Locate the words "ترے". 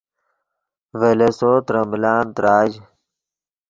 1.65-1.81